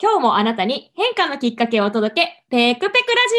[0.00, 3.34] 今日もあなたに変化のきっかけをお届け、ペクペクラジ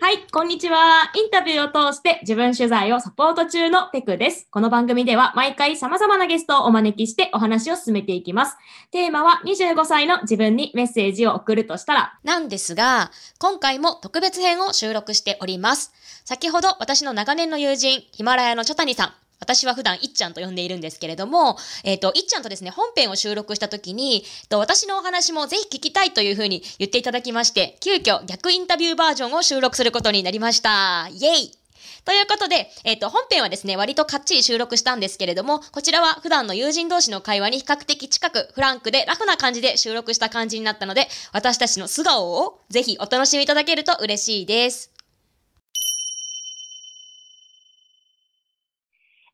[0.00, 1.12] オはい、こんにちは。
[1.14, 4.48] インタビューを通して自分取材をサポート中のペクです。
[4.50, 8.56] この番組では毎回様々なゲストをお招きしてお話を進めていきます。
[8.90, 15.92] テーマは25歳の自分にメッセージを送るとしたら、なんですが、今回も特別編を収録しております。
[16.24, 31.08] 先ほど私の長年の友人、ヒマラヤのチョタニさん、私は普段いっちゃんと呼んでいるんですけれども、えっ、と、いっちゃんとですね、本編を収録した時に、えっと私のお話もぜひ聞きたいというふうに言っていただきまして、急遽逆インタビューバージョンを収録することになりました。
[31.12, 31.64] イェイ
[32.04, 44.90] ということで、えっ、と、本編はですね、割とかっちり収録したんですけれども、こちらは普段の友人同士の会話に比較的近く、フランクでラフな感じで収録した感じになったので、私たちの素顔をぜひお楽しみいただけると嬉しいです。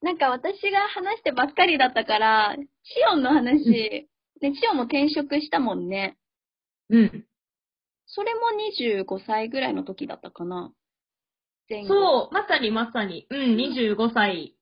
[0.02, 4.08] なんか私が話してばっかりだったから、シオンの話、
[4.40, 6.16] ね、シオンも転職したもんね。
[6.88, 7.24] うん。
[8.06, 8.40] それも
[9.06, 10.72] 25歳ぐらいの時だったかな。
[11.86, 14.56] そう、まさにまさに、うん、25歳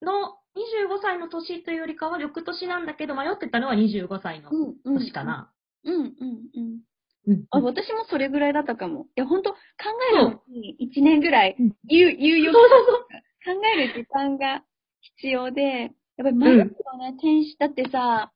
[0.00, 4.98] の、25歳の年というよりかは翌年なんだけど、迷ってたのは25歳のうんうん。
[4.98, 5.24] 年か。
[5.24, 5.52] な。
[5.84, 6.80] うんうんうん。
[7.26, 7.44] うん。
[7.50, 9.02] あ、私もそれぐらいだったかも。
[9.02, 9.56] いや、ほんと、考
[10.14, 12.52] えるのに1年ぐらいうん、言う、言うよ。
[12.52, 13.18] そうそうそう。
[13.44, 14.62] 考える時間が
[15.00, 16.72] 必要で、やっぱり迷うよね、
[17.16, 18.32] 転職だってさ、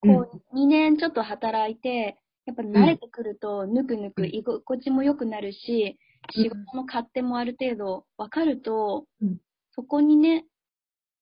[0.00, 9.36] こう、2年ちょっと働いて、やっぱ慣れてくると、ぬくぬく居心地も良くなるし、うん仕事の勝手もある程度分かると、うん。
[9.72, 10.46] そこにね、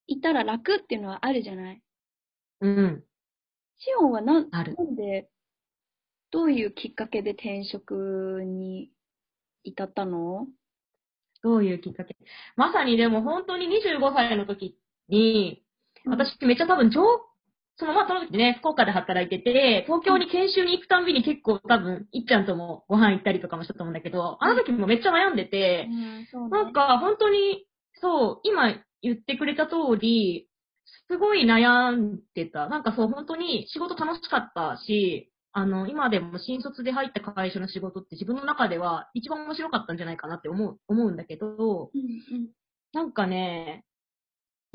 [0.07, 1.81] いたら楽っていうのはあるじゃない？
[2.61, 3.03] うん。
[3.79, 4.45] シオンはな。
[4.45, 5.27] なんで、
[6.31, 8.91] どういうきっかけで転職に
[9.65, 10.47] 至ったの？
[11.41, 12.15] どういうきっかけ？
[12.55, 14.77] まさにでも本当に25歳の時
[15.09, 15.63] に、
[16.05, 17.01] 私めっちゃ多分上、
[17.77, 26.27] そのまあその時ね、福岡で働いてて、東京に研修に行くたんびに結構多分、いっちゃんともご飯行ったりとかもしたと思うんだけど、あの時もめっちゃ悩んでて、うん、ね。
[26.51, 27.65] なんか本当に、
[27.99, 30.49] そう、今言ってくれた通り、
[31.07, 32.67] すごい悩んでた。
[32.67, 41.47] なんかそう、本当に仕事楽しかったし、あの、今でも新卒で入った会社の仕事って自分の中では一番面白かったんじゃないかなって思う、思うんだけど、
[41.93, 42.49] うんうん。
[42.93, 43.92] なんかね、まあ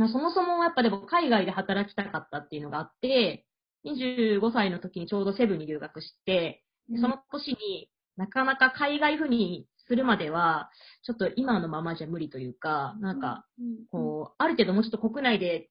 [0.07, 3.45] そもそもやっぱでも海外で働きたかったっていうのがあって、
[3.85, 10.71] 25歳の時にちょうどセブンに留学して、でその年になかなか海外赴任するまでは、
[11.03, 15.71] ちょっと今のままじゃ無理というか、なんか、うん、こう、ある程度もうちょっと国内で、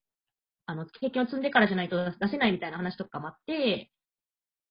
[0.65, 3.91] あの、経験を積んでからじゃないと出せないみたいな話とかもあって、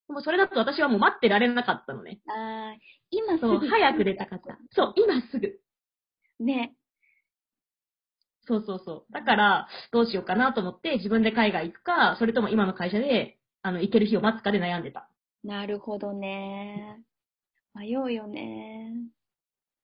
[0.08, 2.20] でもそれだと私はもう待ってられなかったのね。
[2.28, 2.78] あー
[3.10, 3.66] 今すそう、ぐ。
[3.66, 4.58] 早く出たかった。
[4.72, 5.58] そう、今すぐ。
[6.40, 6.74] ね。
[8.46, 9.12] そうそうそう。
[9.12, 15.10] だから、どうしようかなと思って、自分で海外行くか、それとも今の会社で、あの、行ける日を待つかで悩んでた。
[15.44, 17.02] なるほどね。
[17.74, 18.92] 迷うよね。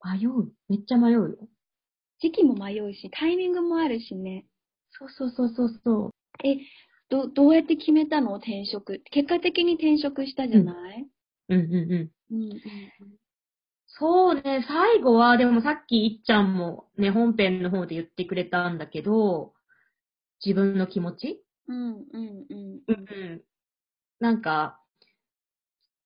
[0.05, 0.53] 迷う？
[0.69, 1.37] めっちゃ迷うよ。
[2.21, 4.47] 時期も迷うし、タイミングもあるしね。
[4.93, 6.11] そうそうそうそうそう。
[6.47, 6.59] え、
[7.09, 8.37] ど、どうやって決めたの？
[8.37, 9.03] 転職。
[9.11, 11.07] 結果的に転職したじゃない？
[11.49, 12.11] うんうんうん。
[12.31, 12.61] うんうん
[13.99, 19.53] そうね、最後は、でもさっきいっちゃんもね、本編の方で言ってくれたんだけど、
[20.45, 21.43] 自分の気持ち？
[21.69, 21.77] うん。
[21.77, 22.05] うん
[22.51, 22.95] うんうんう
[23.37, 23.43] ん。
[24.19, 24.81] なんか、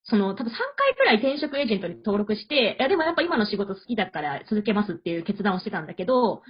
[0.04, 6.42] その、多分3回くらい転職エージェントに登録して、いやでもやっぱ今の仕事好きだから続けますっていう決断をしてたんだけど、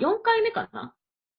[0.00, 0.94] 3、4回目かな？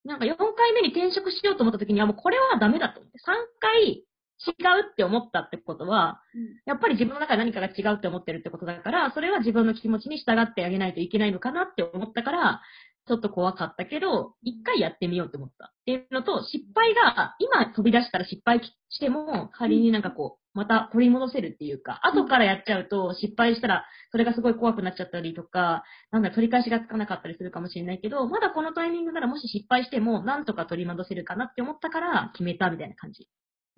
[0.06, 3.20] なんか4回目に転職しようと思った時にはもうこれはダメだと思って。
[3.20, 4.04] 3回
[4.48, 6.22] 違うって思ったってことは、
[6.66, 12.62] やっぱり自分の中で何かが違うって思ってるってことだから、それは自分の気持ちに従ってあげないといけないのかなって思ったから、
[13.10, 15.66] ちょっと怖かったけど、一回やってみようって思った。
[15.66, 33.28] っていうのと、失敗が、今飛び出したら失敗しても、仮になんかこう、また取り戻せるっていうか、後からやっちゃうと、失敗したら、それがすごい怖くなっちゃったりとか、なんだ、取り返しがつかなかったりするかもしれないけど、まだこのタイミングならもし失敗しても、なんとか取り戻せるかなって思ったから、決めたみたいな感じ。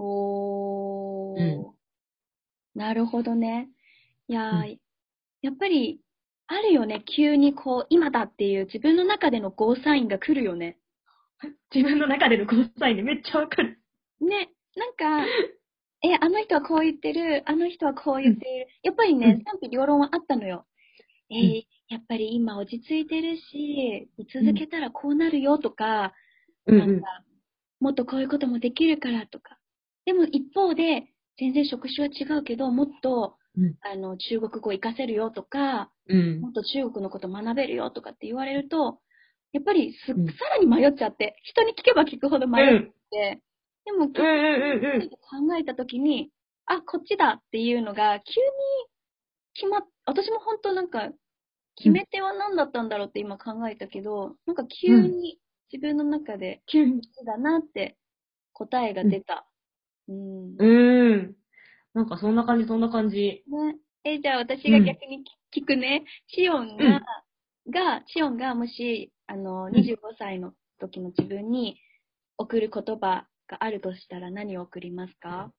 [0.04, 1.40] おー。
[1.40, 1.72] うん
[2.74, 3.70] なるほどね。
[4.30, 4.80] いやー、う
[5.42, 6.00] やっぱり、
[6.48, 7.04] あるよね。
[7.06, 10.78] 急にこう、今だっていう自分の中でのゴーサインが来るよね。
[11.74, 13.80] 自分の中でのゴーサインでめっちゃわかる。
[14.22, 15.26] ね、なんか、
[16.04, 18.68] え、あの人はこう言ってる、あの人はこう言ってる。
[18.84, 20.66] やっぱりうんね、賛否両論はあったのよ。
[21.30, 26.14] えーうんやっぱり今落ち着いてるし、続けたらこうなるよとか、
[26.66, 27.06] うんなんか、
[27.82, 29.58] もっとこういうこともできるからとか。
[30.06, 31.08] でも一方で、
[31.38, 36.42] 全然職種は違うけど、もっと、うんあの、中国語活かせるよとか、うん。
[36.42, 39.00] もっと中国のこと学べるよとかって言われると、
[39.52, 42.94] やっぱりす、うんさらに迷っちゃって、人に聞けば聞くほど迷っうん。
[43.12, 43.42] て、
[43.86, 44.08] でも。
[44.08, 44.14] 考
[45.60, 46.32] えたときに、
[46.66, 48.48] あ、こっちだっていうのが、急に
[49.54, 51.10] 決まっ、私も本当なんか、
[51.76, 55.40] 決め手は何だったんだろうって今考えたけど、なんか急に
[55.72, 57.02] 自分の中で、急に。
[57.26, 57.98] だなって
[58.54, 59.48] 答えが出た。
[60.12, 60.56] うん。
[60.58, 61.36] うん。
[61.94, 63.16] なんかそんな感じ、そんな感じ。
[63.16, 63.44] ね。
[64.04, 65.24] え、じゃあ私が逆に
[65.56, 66.04] 聞くね。
[66.28, 67.02] シオンが、
[67.70, 71.80] が、シオンがもし、あの、25歳の時の自分に
[72.38, 75.52] 送る言葉があるとしたら何を送りますか？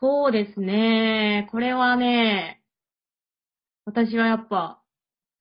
[0.00, 1.48] そうですね。
[1.50, 2.62] これはね、
[3.84, 4.82] 私はやっぱ、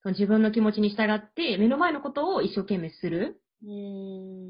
[0.05, 3.41] 自分の気持ちに従って、目の前のことを一生懸命する。
[3.63, 4.40] うーん。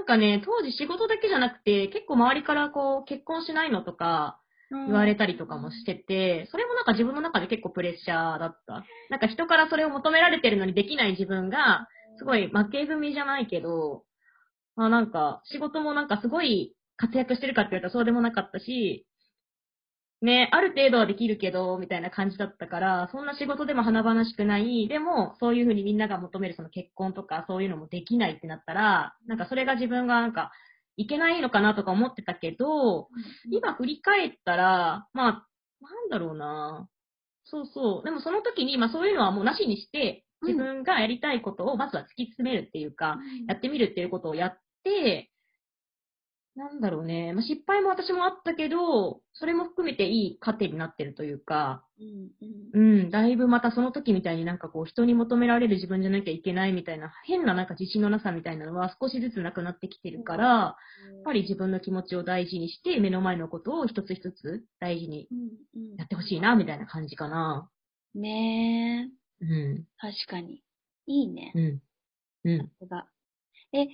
[0.00, 0.04] うん。
[0.04, 8.84] なんかね、当時仕事だけじゃなくて、結構周りからこう、結婚しないのとか言われたりとかもしてて、それもなんか自分の中で結構プレッシャーだった。
[9.10, 11.88] なんか人からそれを求められてるのにできない自分が、
[12.18, 14.04] すごい負け組じゃないけど、
[14.76, 19.06] まあなんか、仕事もなんかすごい活躍してるかって言われたらそうでもなかったし、
[20.22, 30.52] ね、ある程度はできるけど、みたいな感じだったから、そんな仕事でも華々しくない、でも、そういうふうにみんなが求めるその結婚とか、そういうのもできないってなったら、なんかそれが自分がなんか、
[30.96, 33.08] いけないのかなとか思ってたけど、
[33.50, 35.46] 今振り返ったら、まあ、
[35.80, 36.88] なんだろうな。
[37.44, 38.04] そうそう。
[38.04, 43.18] でもその時に、まあそういうのはもうなしにして、自分がやりたいことをまずは突き詰めるっていうか、
[43.48, 45.29] やってみるっていうことをやって、
[46.60, 47.32] なんだろうね。
[47.32, 52.28] まあ、失敗も私もあったけど、それも含めていい糧になってるというか、うん
[52.74, 53.00] うん。
[53.00, 60.74] うん、だいぶまたその時みたいになんかこう人に求められる自分じゃなきゃいけないみたいな、変ななんか自信のなさみたいなのは少しずつなくなってきてるから、や
[61.20, 65.28] っぱり自分の気持ちを大事にして、目の前のことを一つ一つ大事に
[65.96, 67.70] やってほしいな、みたいな感じかな。
[68.14, 69.08] ね。
[69.40, 70.62] え、うん、確かに。
[71.06, 71.52] いいね。
[71.54, 71.82] うん、
[72.44, 72.70] うん、
[73.72, 73.88] え、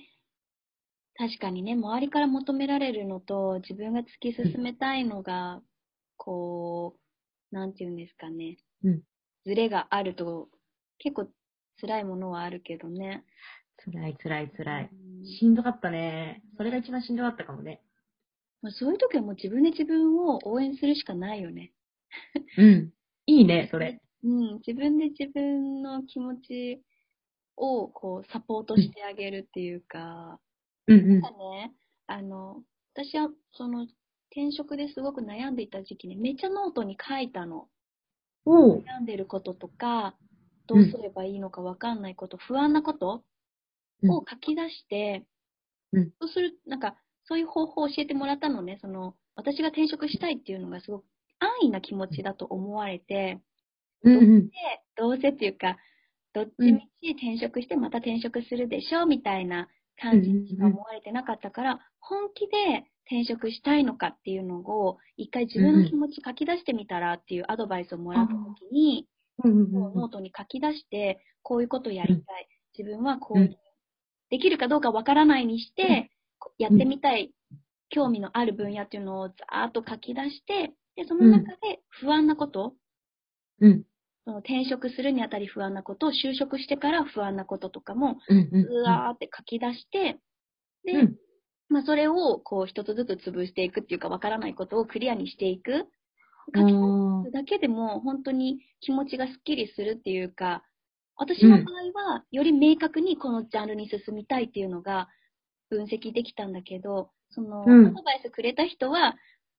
[1.17, 5.61] 確かにね、周りから求められるのと、自分が突き進めたいのが、
[6.15, 6.95] こ
[7.51, 8.57] う、なんていうんですかね。
[8.83, 9.01] うん
[9.45, 10.49] ズレがあると、
[10.99, 11.29] 結構
[11.79, 13.23] 辛いものはあるけどね。
[13.77, 14.89] 辛い辛い辛い。
[14.91, 16.43] うんしんどかったね。
[16.57, 17.81] それが一番しんどかったかもね。
[18.61, 21.71] まあ、そういう時はもう自分で自分を応援するしかないよね。
[22.57, 22.91] うん。
[23.25, 24.01] いいね、それ。
[24.23, 26.81] うん、自分で自分の気持ち
[27.55, 30.39] をこうサポートしてあげるっていうか、
[30.87, 31.73] うんうんね、
[32.07, 32.63] あの、
[32.93, 33.83] 私はその
[34.31, 37.67] 転職ですごく悩んでいた時期にめっちゃノートに書いたの。
[38.45, 38.83] おう。
[38.83, 40.15] 悩んでることとか、
[40.67, 43.23] どうすればいいのかわかんないこと、不安なこと
[44.03, 45.25] うんを書き出して、
[45.91, 46.95] うんそうする、なんか、
[47.25, 48.77] そういう方法を教えてもらったのね。
[48.81, 51.05] その、私が転職したいっていうのがすごく
[51.39, 53.39] 安易な気持ちだと思われて、
[54.03, 54.47] うんうん。
[54.49, 54.53] で、
[54.95, 55.77] どうせっていうか、
[56.33, 59.69] どっちみち転職してまた転職するでしょみたいな
[59.99, 69.07] 感じにしか思われてなかったから、本気で転職したいのかっていうのを、一回自分の気持ち書き出してみたらっていうアドバイスをもらったときに、
[69.43, 72.47] うんノートに書き出して、こういうことやりたい。
[72.77, 73.57] 自分はこう、うん
[74.29, 77.31] できるかどうかわからないにして、こやってみたい、
[77.89, 82.73] 興味のある分野っていうのをざーっと書き出して、で、その中で不安なこと、
[83.61, 83.83] うん。
[84.27, 90.17] その転職するにあたり不安なこと、就職してから不安なこととかも、うわーって書き出して、
[90.83, 91.15] で、うん。
[91.69, 95.85] まあそれをこう一つずつ潰していくっていうかわからないことをクリアにしていく。
[96.53, 100.61] 書き出あすだけでも本当に気持ちがスッキリするっていうか、
[101.15, 105.07] 私の場合はより明確にこのジャンルに進みたいっていうのが
[105.69, 107.87] 分析できたんだけど、その、うん。
[107.87, 109.15] アドバイスくれた人は、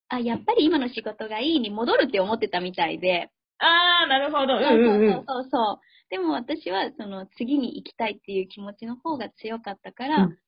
[0.08, 4.54] あ、やっぱり今の仕事がいいに戻るって思ってたみたいで、あー、なるほど。
[4.54, 4.68] うんそう。
[4.68, 5.80] そうそうそう。
[6.10, 10.38] でも私はその次に行きたいっていう気持ちの方が強かったから、うん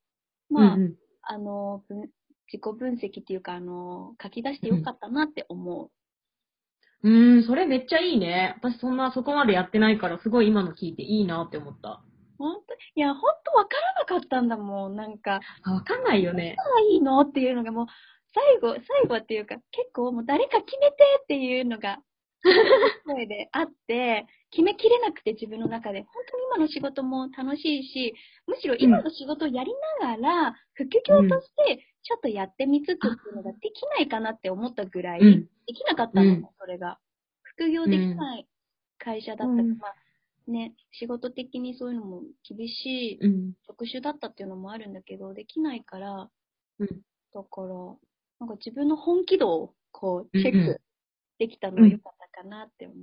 [0.49, 2.11] まあ、うんうんあの、分
[2.53, 5.91] 自己分析っていうか、あの、書き出してよかったなって思う。
[7.03, 8.55] うーん、それめっちゃいいね。
[8.59, 12.03] 私そんな、そこまでやってないから、すごい今の聞いていいなって思った。
[12.39, 12.75] 本当？
[12.75, 14.97] いや、本当わからなかったんだもん。
[14.97, 16.57] なんか、あ、わかんないよね。
[16.57, 17.21] どういいの？
[17.21, 17.87] っていうのがもう、
[18.35, 21.99] 最後、最後っていうか、結構もう誰か決めてっていうのが、
[23.07, 28.15] 声であって、決めきれなくて自分の中で、本当に今の仕事も楽しいし、
[28.47, 35.49] むしろ今の仕事をやりながら、副業としてちょっとやってみつつっていうのができないかなって思ったぐらい、うん。
[35.67, 36.49] できなかったの、うん。
[36.59, 36.99] それが。
[37.43, 38.49] 副業できない
[38.99, 39.79] 会社だったから、うん。
[39.79, 39.95] まあ
[40.51, 43.53] ね、仕事的にそういうのも厳しいうん。
[43.67, 46.31] 職種だったっていうのもあるんだけど、できないから、
[46.79, 46.89] うん。
[47.33, 47.69] だから、
[48.41, 50.81] なんか自分の本気度をこう、チェック
[51.39, 52.99] できたのは良かったかなって思う。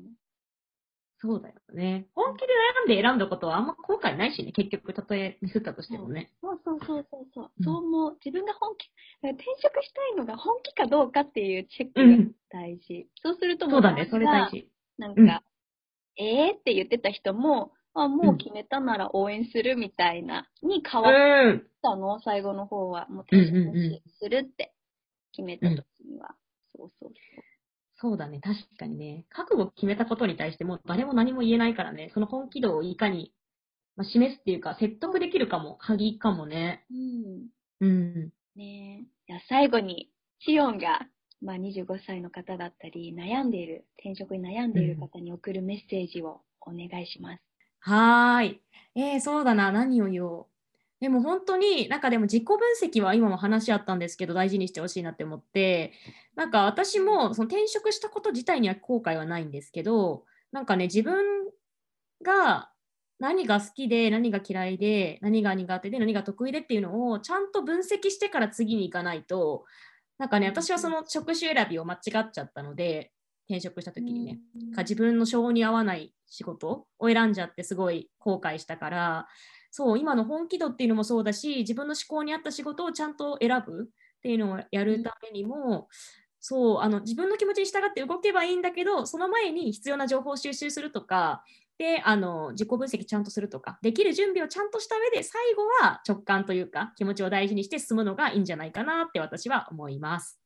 [1.20, 2.06] そうだよね。
[2.14, 2.48] 本気で
[2.84, 6.32] 悩んで選んだことはあんま後悔ないしね、結局、たとえミスったとしてもね。
[6.42, 7.52] そうそうそうそうそう。
[7.58, 8.18] うんそう思う。
[8.24, 8.86] 自分が本気、
[9.24, 12.36] 転職したいのが本気かどうかっていうチェックがうん。
[12.50, 13.10] 大事。
[13.24, 14.62] そうするともそうだね、それ大事。
[14.62, 14.72] 事。
[15.00, 15.44] なんか、
[16.18, 21.14] えーって言ってた人も、あ、もう決めたなら応援するみたいな、に変わっ
[21.48, 21.68] うん。
[21.82, 23.08] たの、最後の方は。
[23.10, 24.72] もううん転うんうん職するって
[25.32, 26.36] 決めた時には。
[26.76, 27.12] そうそうそう
[28.18, 29.26] だね、確かにね。
[29.30, 33.34] 覚悟を決めたことに対してもう誰も何も言えないからね、その本気度をいかに、
[33.96, 36.86] まあ、示すっていうか、説得できるかも、鍵かもね。
[36.90, 37.88] そう。
[37.88, 37.88] うん。
[37.88, 38.34] うん。
[38.56, 39.06] ねえ。
[39.28, 41.08] じゃあ最後に、シオンが、
[41.42, 47.42] まあ25歳の方だったり、悩んでいる、転職に悩んでいる方に送るメッセージをお願いします。
[47.80, 48.62] はーい。
[48.96, 50.46] えー、そうだな、何を言おう。
[51.00, 55.94] でも本当に、なんかでも自己分析は今も話し合ったんですけど、大事にしてほしいなって思って、
[56.36, 61.16] なんか私もその転職したこと自体には後悔はないんですけど、なんかね、自分
[62.24, 62.72] が
[63.20, 69.66] 何が好きで、何が嫌いで、何が苦手で、何が得意でっていうのをちゃんと分析してから次に行かないと、
[70.18, 73.12] なんかね、私はその職種選びを間違っちゃったので、
[73.48, 74.40] 転職した時にね。
[74.76, 79.28] か自分の性に合わない仕事を選んじゃってすごい後悔したから
[79.78, 85.88] そう今の本気度っていうのもそうだし自分の思考に合った仕事をちゃんと選ぶっていうのをやるためにも、
[86.40, 91.44] そうあの自分の気持ちに従って動けばいいんだけどその前に必要な情報を収集するとか
[91.78, 100.40] であの自己分析ちゃんとするとかできる準備をちゃんとした上で最後は直感というか気持ちを大事にして進むのがいいんじゃないかなって私は思います。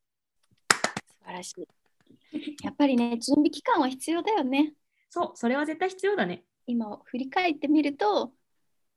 [1.07, 1.67] 素晴らしい。
[2.63, 4.73] やっぱりね、準備期間は必要だよね。
[5.09, 6.43] そうそれは絶対必要だね。
[6.67, 8.33] 今振り返ってみると、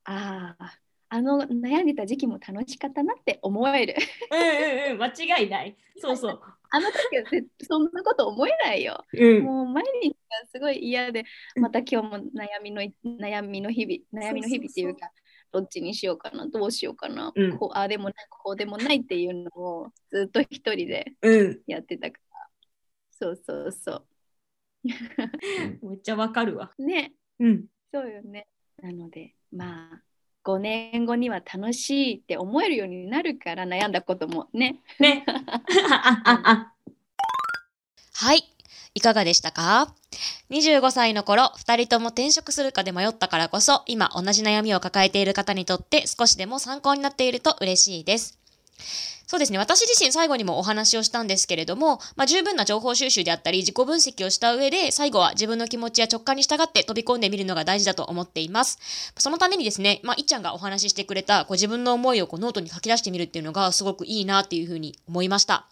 [0.04, 3.94] ああ、あの悩んでた時期も楽しかったなって思える。
[4.30, 5.76] うんうんうん間違いない。
[5.98, 6.40] そうそう。
[6.70, 9.04] あの時は絶そんなこと思えないよ。
[9.12, 11.24] うんもう毎日がすごい嫌で、
[11.56, 15.10] また今日も悩みの悩みの日々、悩みの日々っていうか、
[15.52, 21.62] どっちにしようかな、どうしようかな、うんこうああでもない、こうでもないっていうのをずっと一人でうん。
[21.66, 22.48] やってたから。
[23.12, 24.04] そうそうそ
[25.82, 26.72] めっちゃわかるわ。
[26.76, 26.84] う。
[26.84, 27.66] ね、うん。
[27.92, 28.48] そうよね。
[28.82, 30.00] なので、まあ、
[30.42, 34.80] 5年後には楽しいって思えるようになるから悩んだこともね。
[34.98, 35.24] ね。
[38.14, 38.44] はい。
[38.96, 39.94] いかがでしたか
[40.50, 48.38] ?25 歳の頃、二人とも転職するかで迷ったからこそ、今同じ悩みを抱えている方にとって少しでも参考になっていると嬉しいです。
[49.26, 49.58] そうですね。
[49.58, 58.78] 私自身最後にもお話をしたんですけれども、まあ、十分な情報収集であったり、自己分析をした上で、最後は自分の気持ちや直感に従って飛び込んでみるのが大事だと思っています。
[59.16, 65.66] そのためにですね、まあ、いっちゃんがお話ししてくれた、こう自分の思いをこうノートに書き出してみるっていうのがすごくいいなっていうふうに思いました。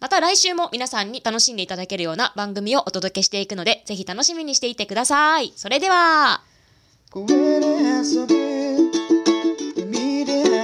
[0.00, 5.52] また来週も皆さんに楽しんでいただけるような番組をお届けしていくので、ぜひ楽しみにしていてください。
[5.56, 6.42] それでは、
[7.10, 8.04] Go in and have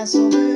[0.06, 0.55] something